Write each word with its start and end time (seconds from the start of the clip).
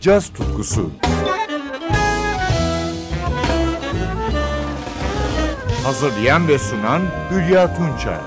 caz 0.00 0.28
tutkusu. 0.28 0.90
Hazırlayan 5.84 6.48
ve 6.48 6.58
sunan 6.58 7.02
Hülya 7.30 7.76
Tunçay. 7.76 8.18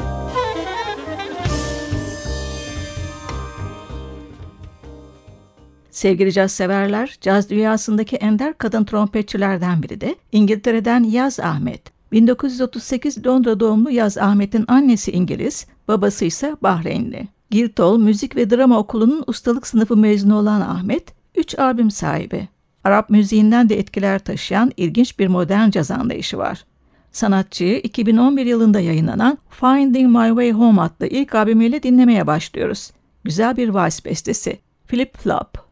Sevgili 5.92 6.34
caz 6.34 6.52
severler, 6.52 7.18
caz 7.22 7.50
dünyasındaki 7.50 8.16
ender 8.16 8.58
kadın 8.58 8.84
trompetçilerden 8.84 9.84
biri 9.84 10.02
de 10.02 10.16
İngiltere'den 10.32 11.04
Yaz 11.04 11.40
Ahmet. 11.40 11.82
1938 12.12 13.26
Londra 13.26 13.60
doğumlu 13.60 13.92
Yaz 13.92 14.18
Ahmet'in 14.18 14.66
annesi 14.68 15.12
İngiliz, 15.12 15.68
babası 15.88 16.26
ise 16.26 16.56
Bahreynli. 16.64 17.28
Guildhall 17.52 17.98
Müzik 17.98 18.36
ve 18.36 18.50
Drama 18.50 18.80
Okulu'nun 18.80 19.24
ustalık 19.28 19.68
sınıfı 19.68 19.98
mezunu 19.98 20.40
olan 20.40 20.62
Ahmet, 20.62 21.23
3 21.36 21.60
albüm 21.60 21.92
sahibi. 21.92 22.48
Arap 22.84 23.10
müziğinden 23.10 23.70
de 23.70 23.80
etkiler 23.80 24.20
taşıyan 24.20 24.72
ilginç 24.78 25.20
bir 25.20 25.28
modern 25.28 25.70
caz 25.70 25.92
anlayışı 25.92 26.38
var. 26.38 26.66
Sanatçıyı 27.12 27.78
2011 27.78 28.46
yılında 28.46 28.80
yayınlanan 28.80 29.38
Finding 29.50 30.18
My 30.18 30.28
Way 30.28 30.52
Home 30.52 30.82
adlı 30.82 31.08
ilk 31.08 31.36
albümüyle 31.36 31.84
dinlemeye 31.84 32.28
başlıyoruz. 32.28 32.92
Güzel 33.24 33.58
bir 33.58 33.70
vals 33.70 34.06
bestesi, 34.06 34.60
Flip 34.86 35.18
Flop. 35.18 35.64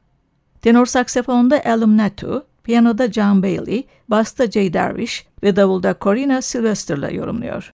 Tenor 0.61 0.85
saksafonda 0.85 1.61
Alum 1.65 1.97
Natu, 1.97 2.45
piyanoda 2.63 3.11
John 3.11 3.43
Bailey, 3.43 3.87
basta 4.07 4.51
Jay 4.51 4.73
Darvish 4.73 5.25
ve 5.43 5.55
davulda 5.55 5.95
Corina 6.01 6.41
Sylvester'la 6.41 7.09
yorumluyor. 7.09 7.71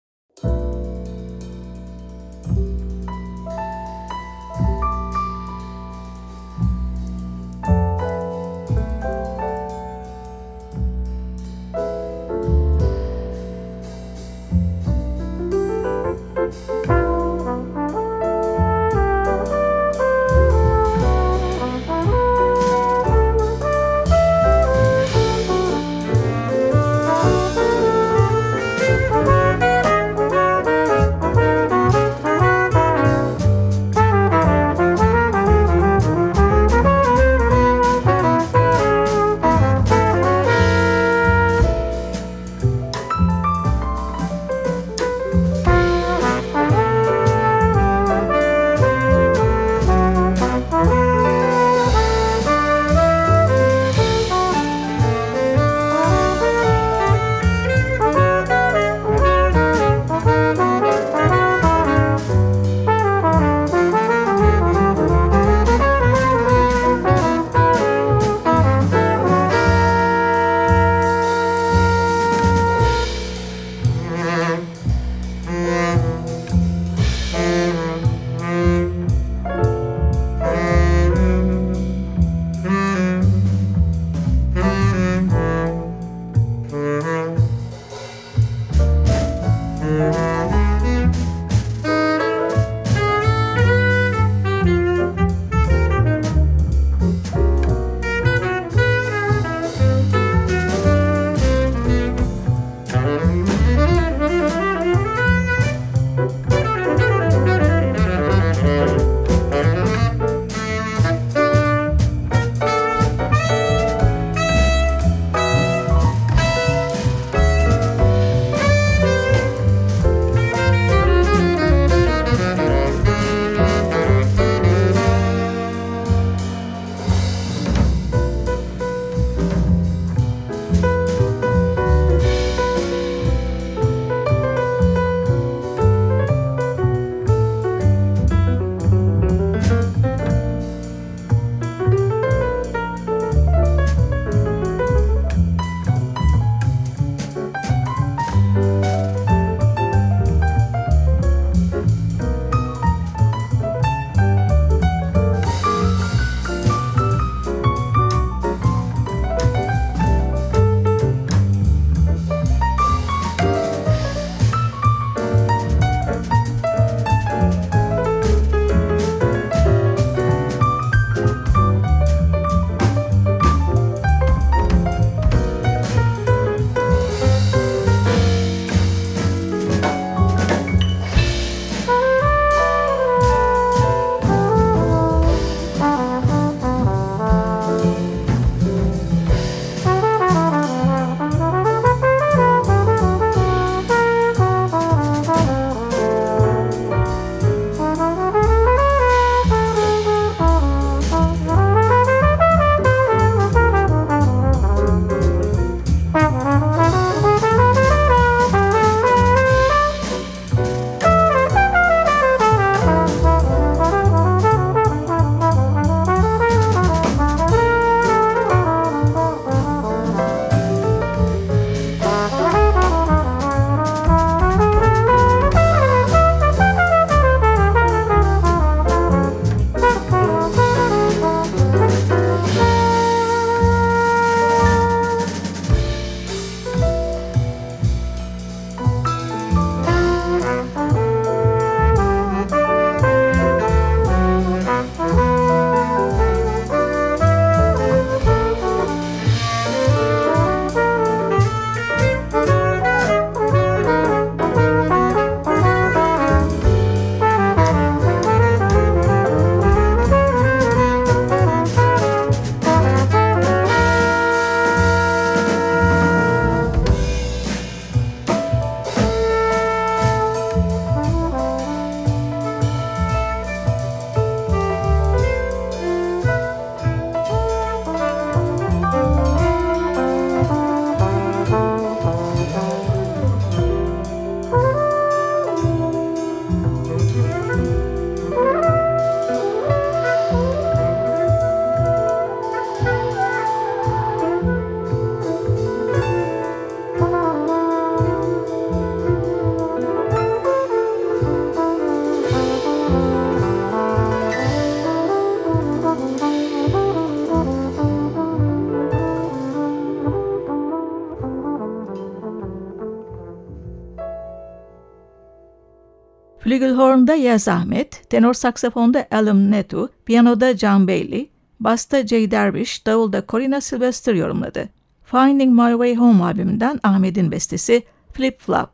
Flügelhorn'da 316.48 317.16
Yaz 317.16 317.48
Ahmet, 317.48 318.10
tenor 318.10 318.34
saksafonda 318.34 319.08
Alan 319.12 319.52
Netu, 319.52 319.90
piyanoda 320.06 320.58
John 320.58 320.88
Bailey, 320.88 321.30
basta 321.60 322.08
Jay 322.08 322.32
Dervish, 322.32 322.86
davulda 322.86 323.24
Corina 323.28 323.62
Sylvester 323.62 324.14
yorumladı. 324.14 324.70
Finding 325.06 325.54
My 325.54 325.72
Way 325.72 325.96
Home 325.96 326.24
albümünden 326.24 326.80
Ahmet'in 326.84 327.32
bestesi 327.32 327.84
Flip 328.14 328.42
Flop. 328.42 328.70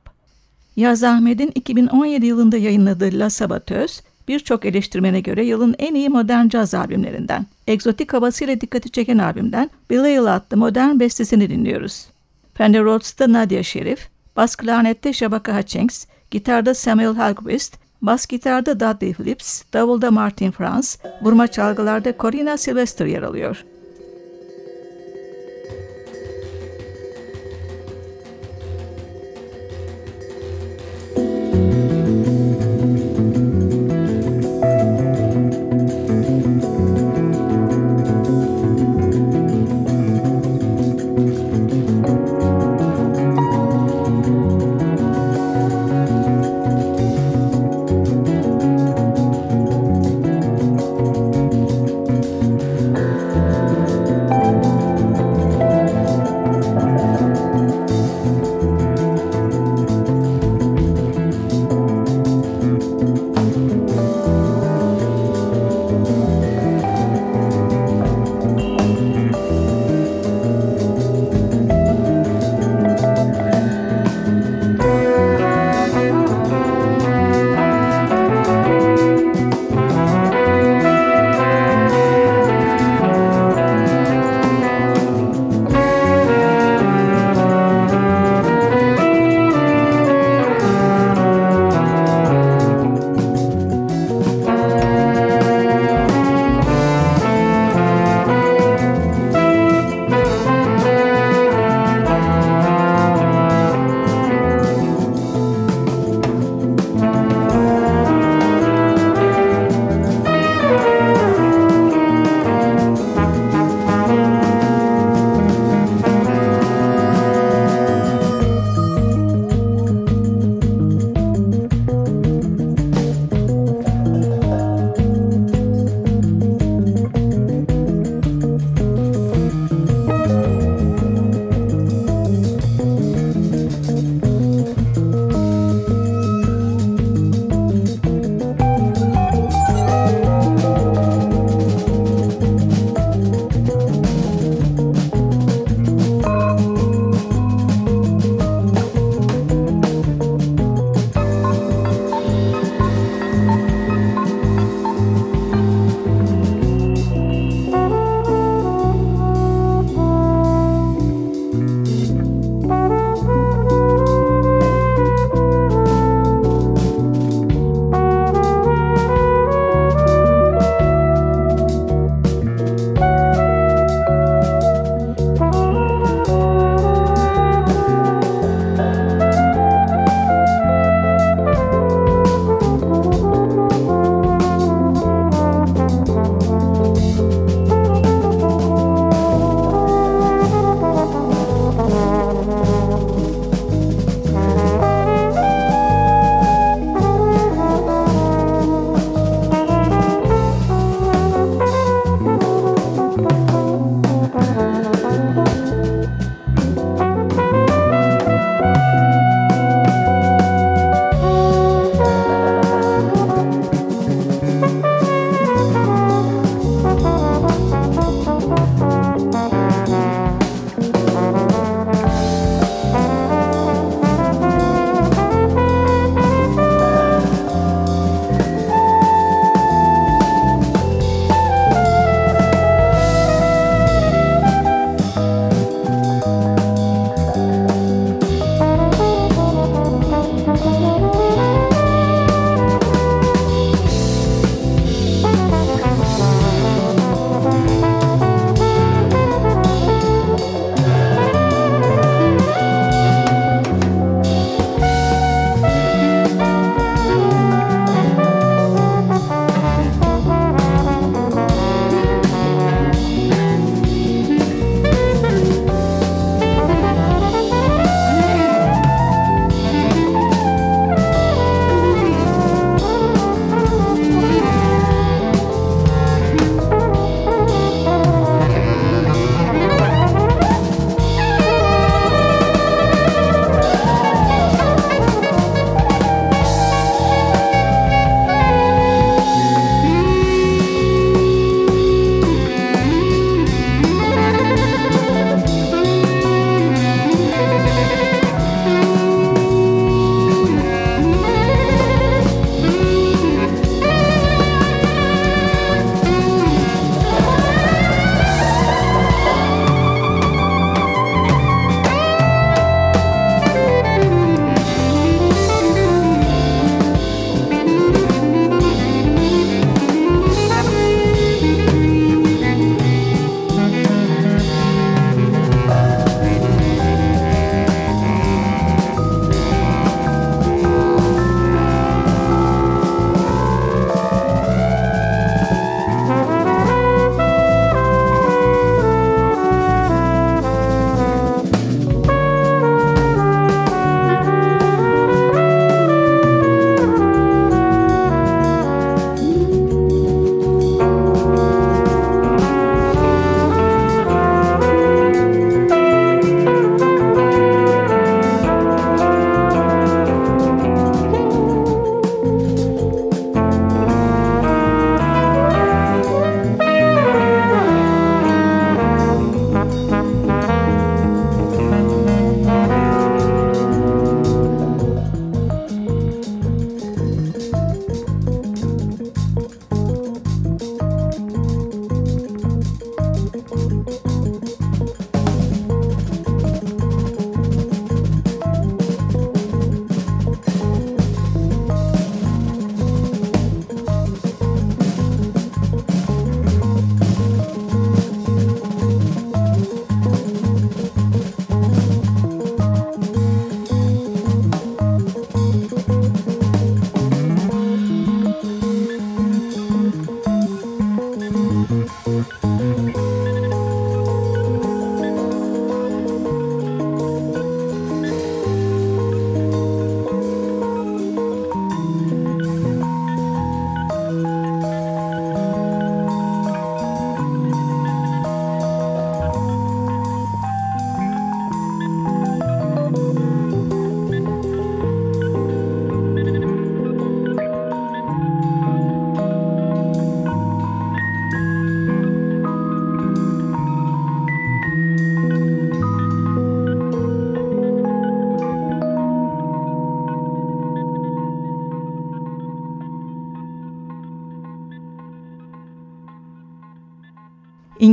Yaz 0.76 1.04
Ahmet'in 1.04 1.52
2017 1.56 2.26
yılında 2.26 2.58
yayınladığı 2.58 3.20
La 3.20 3.30
Sabatöz, 3.30 4.02
birçok 4.28 4.66
eleştirmene 4.66 5.22
göre 5.22 5.46
yılın 5.46 5.76
en 5.80 5.96
iyi 5.96 6.10
modern 6.10 6.48
caz 6.48 6.74
albümlerinden. 6.74 7.46
Egzotik 7.68 8.14
havasıyla 8.14 8.62
dikkati 8.62 8.90
çeken 8.90 9.18
albümden 9.18 9.70
Belial 9.90 10.26
adlı 10.26 10.58
modern 10.58 11.00
bestesini 11.00 11.50
dinliyoruz. 11.50 12.08
Fender 12.54 12.84
Rhodes'ta 12.84 13.34
Nadia 13.34 13.64
Şerif, 13.64 14.10
bas 14.36 14.56
klarnette 14.56 15.14
Shabaka 15.14 15.58
Hutchings, 15.58 16.06
gitarda 16.34 16.74
Samuel 16.74 17.16
Hallquist, 17.16 17.78
bas 18.02 18.26
gitarda 18.26 18.80
Dudley 18.80 19.14
Phillips, 19.14 19.64
davulda 19.74 20.12
Martin 20.12 20.52
Franz, 20.52 20.98
vurma 21.22 21.48
çalgılarda 21.48 22.14
Corina 22.20 22.58
Sylvester 22.58 23.06
yer 23.06 23.22
alıyor. 23.22 23.66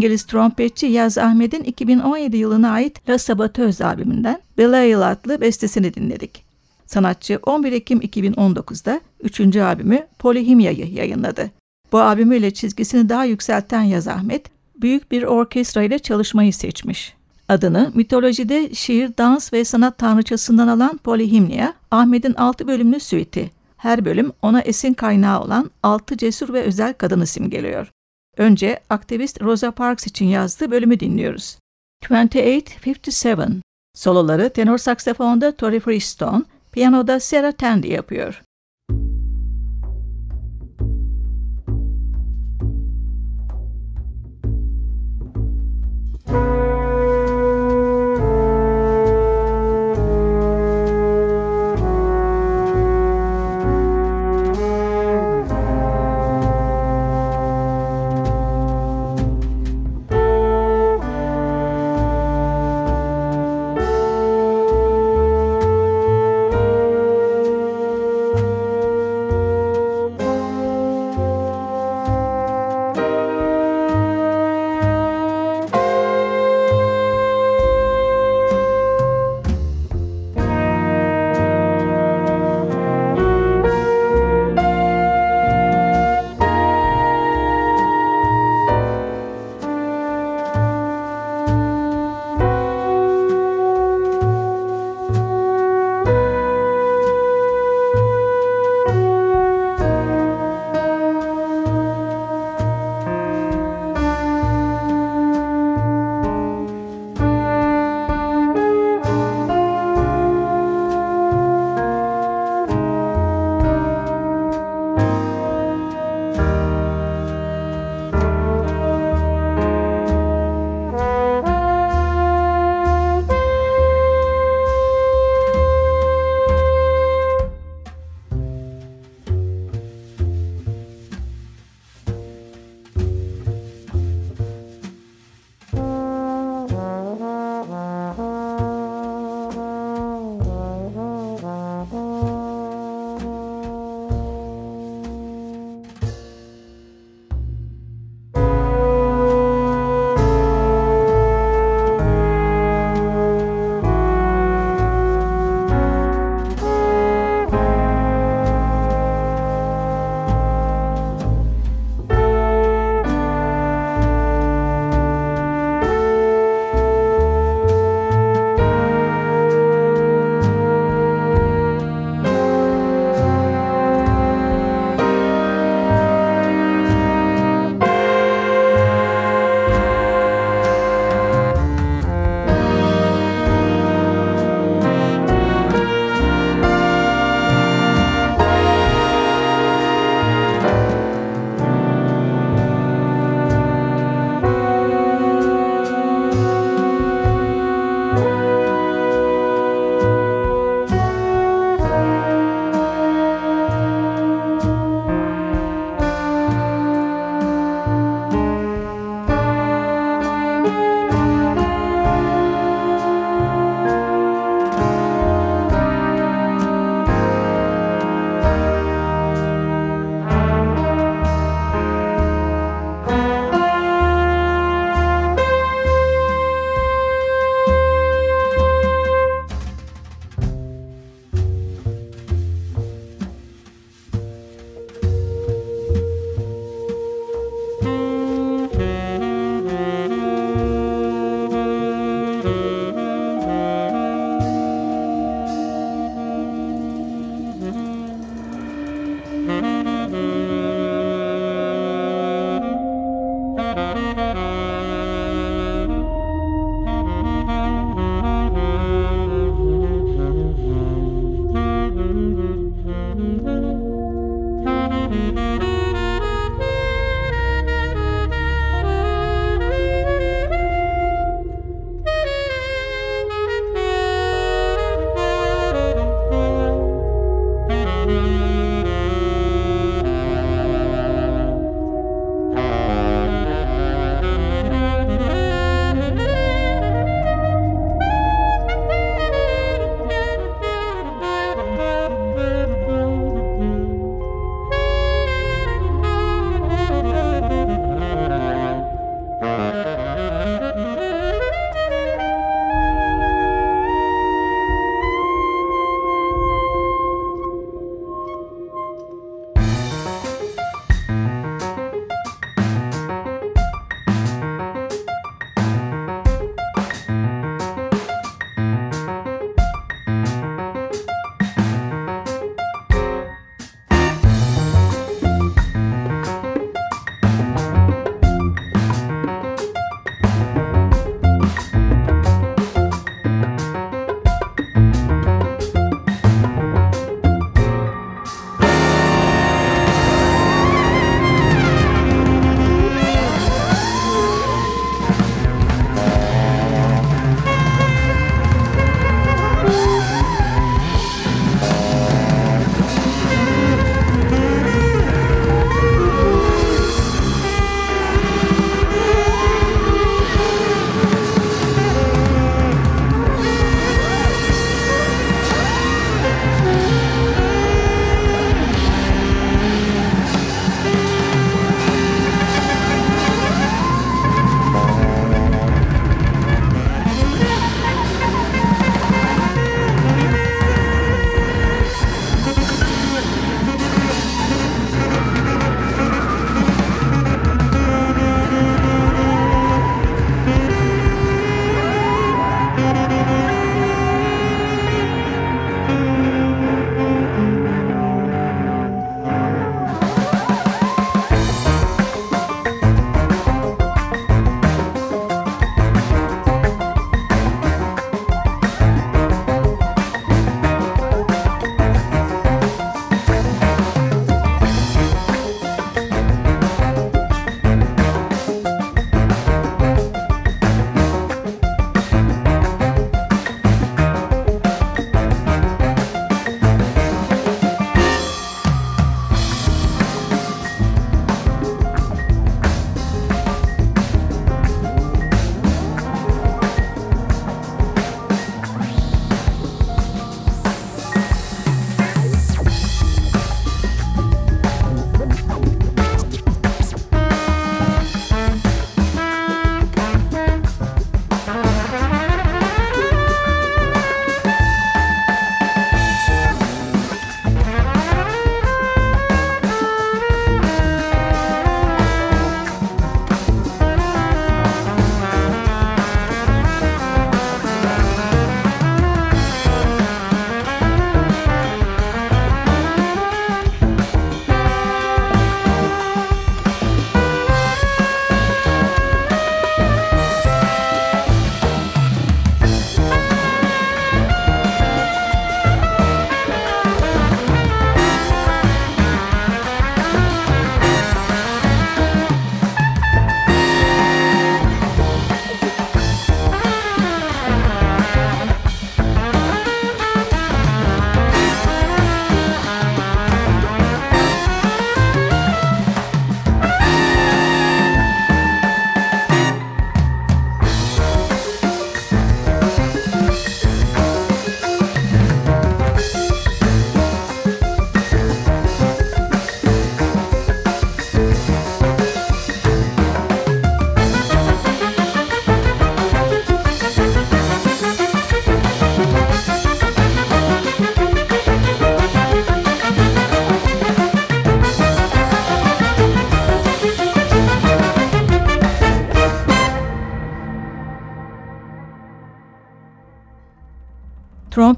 İngiliz 0.01 0.25
trompetçi 0.25 0.87
Yaz 0.87 1.19
Ahmet'in 1.19 1.65
2017 1.65 2.37
yılına 2.37 2.71
ait 2.71 3.09
La 3.09 3.19
Sabatöz 3.19 3.81
albümünden 3.81 4.41
Belial 4.59 5.11
adlı 5.11 5.41
bestesini 5.41 5.95
dinledik. 5.95 6.45
Sanatçı 6.87 7.41
11 7.43 7.73
Ekim 7.73 7.99
2019'da 8.01 9.01
3. 9.23 9.57
albümü 9.57 10.07
Polihimya'yı 10.19 10.93
yayınladı. 10.93 11.51
Bu 11.93 12.01
albümüyle 12.01 12.51
çizgisini 12.51 13.09
daha 13.09 13.25
yükselten 13.25 13.83
Yaz 13.83 14.09
Ahmet, 14.09 14.47
büyük 14.77 15.13
bir 15.13 15.23
orkestra 15.23 15.83
ile 15.83 15.99
çalışmayı 15.99 16.53
seçmiş. 16.53 17.15
Adını 17.49 17.93
mitolojide 17.95 18.75
şiir, 18.75 19.11
dans 19.19 19.53
ve 19.53 19.65
sanat 19.65 19.99
tanrıçasından 19.99 20.69
alan 20.69 20.97
Polihimnia, 20.97 21.73
Ahmet'in 21.91 22.35
6 22.35 22.67
bölümlü 22.67 23.01
süiti. 23.01 23.51
Her 23.77 24.05
bölüm 24.05 24.33
ona 24.43 24.61
esin 24.61 24.95
kaynağı 24.95 25.43
olan 25.43 25.71
6 25.83 26.17
cesur 26.17 26.53
ve 26.53 26.63
özel 26.63 26.95
kadını 26.95 27.27
simgeliyor. 27.27 27.91
Önce 28.37 28.81
aktivist 28.91 29.43
Rosa 29.43 29.71
Parks 29.71 30.07
için 30.07 30.27
yazdığı 30.27 30.71
bölümü 30.71 31.01
dinliyoruz. 31.01 31.59
2857 32.03 33.61
Soloları 33.95 34.51
tenor 34.51 34.79
saksafonda 34.79 35.57
Tori 35.57 35.81
Freestone, 35.81 36.45
piyanoda 36.73 37.21
Sarah 37.21 37.53
Tandy 37.53 37.89
yapıyor. 37.89 38.43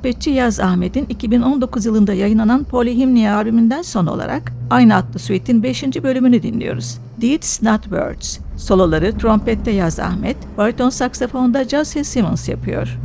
Trompetçi 0.03 0.31
Yaz 0.31 0.61
Ahmet'in 0.61 1.07
2019 1.09 1.87
yılında 1.87 2.13
yayınlanan 2.13 2.65
Polyhymnia 2.65 3.37
albümünden 3.37 3.83
son 3.83 4.07
olarak 4.07 4.53
aynı 4.71 4.97
adlı 4.97 5.19
suite'in 5.19 5.63
5. 5.63 5.83
bölümünü 5.83 6.43
dinliyoruz. 6.43 6.99
Deeds 7.21 7.63
Not 7.63 7.83
Words. 7.83 8.39
Soloları 8.57 9.19
trompette 9.19 9.71
Yaz 9.71 10.01
Ahmet, 10.01 10.37
bariton 10.59 10.91
saksafonda 10.91 11.65
Jesse 11.65 12.05
Simmons 12.05 12.49
yapıyor. 12.49 12.99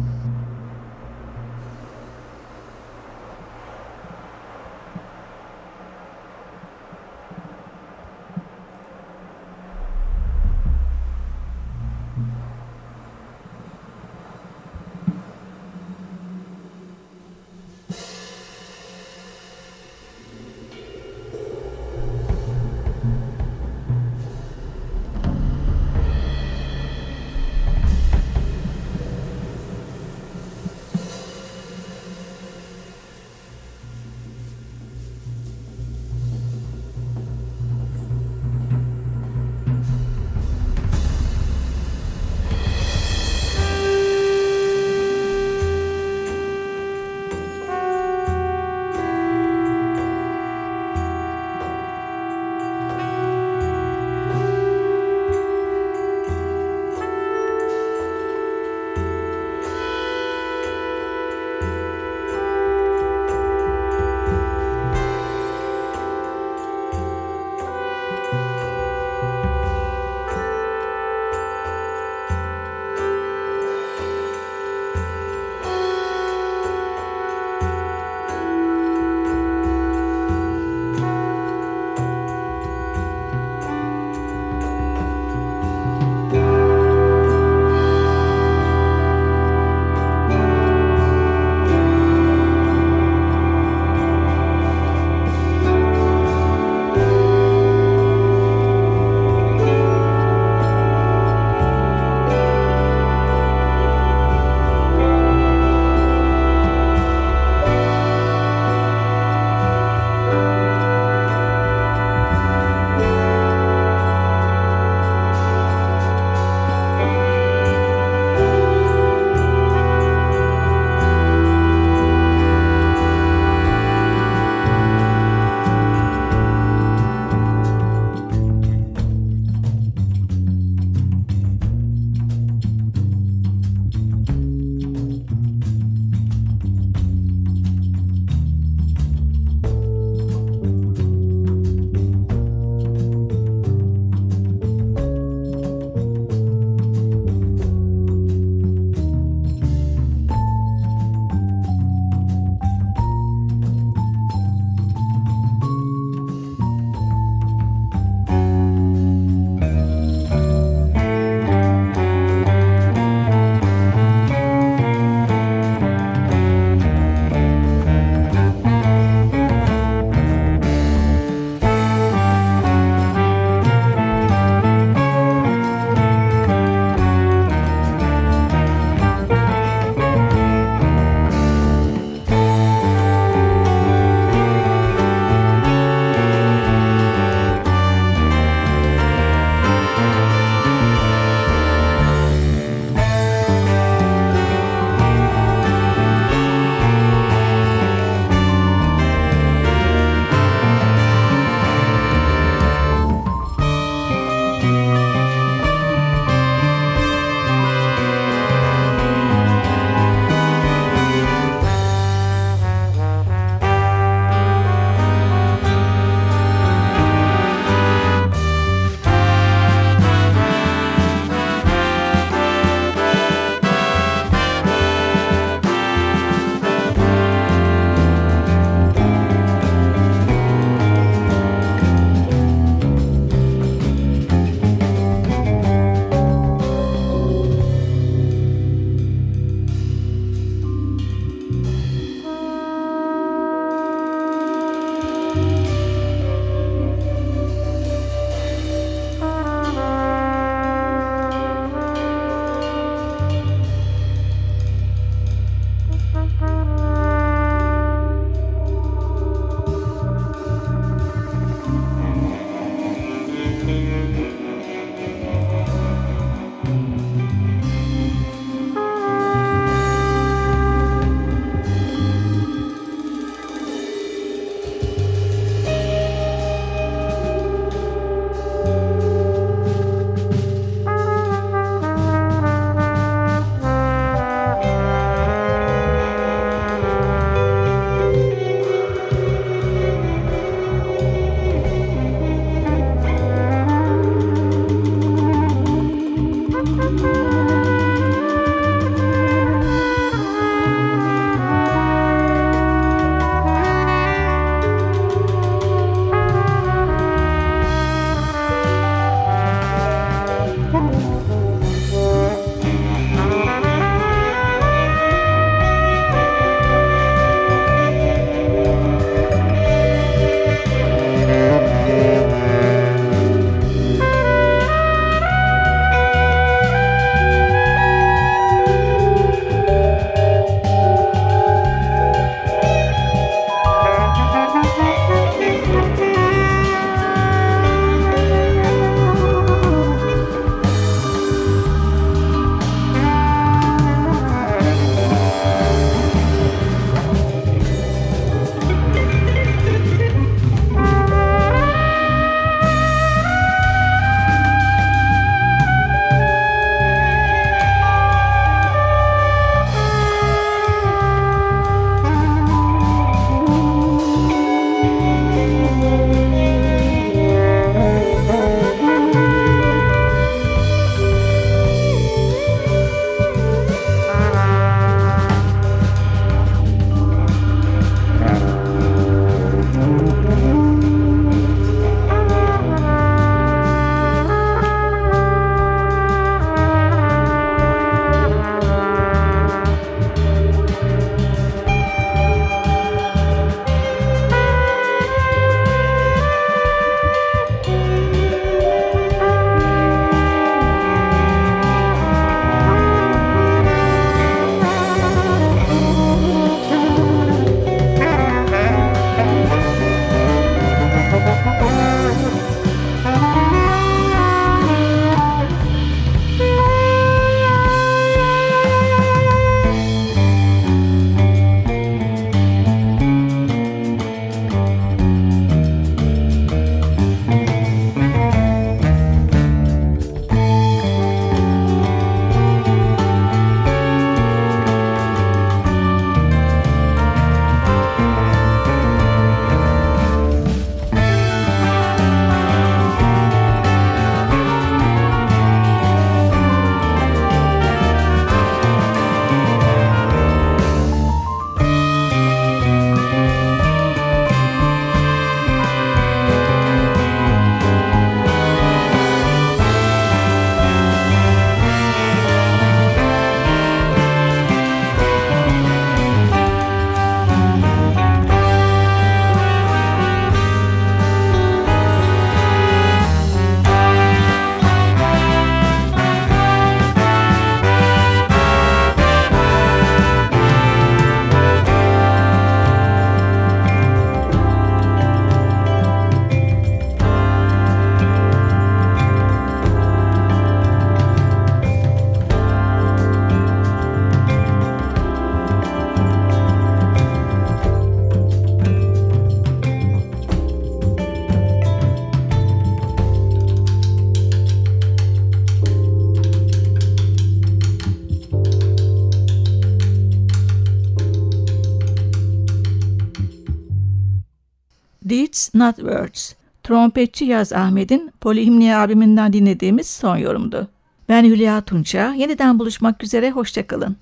Not 515.60 515.76
Words. 515.76 516.34
Trompetçi 516.64 517.26
Yaz 517.26 517.54
Ahmet'in 517.54 518.12
Polihimni 518.22 518.76
albümünden 518.76 519.34
dinlediğimiz 519.34 519.88
son 519.88 520.18
yorumdu. 520.18 520.68
Ben 521.10 521.24
Hülya 521.24 521.62
Tunça. 521.62 522.14
Yeniden 522.14 522.60
buluşmak 522.60 523.04
üzere. 523.04 523.32
Hoşçakalın. 523.32 523.98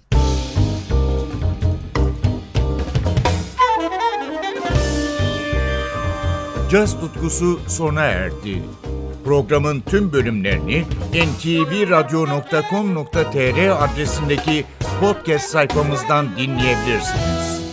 Caz 6.71 6.99
tutkusu 6.99 7.59
sona 7.67 8.01
erdi. 8.01 8.63
Programın 9.25 9.81
tüm 9.81 10.13
bölümlerini 10.13 10.85
ntvradio.com.tr 11.13 13.83
adresindeki 13.83 14.65
podcast 15.01 15.49
sayfamızdan 15.49 16.27
dinleyebilirsiniz. 16.37 17.64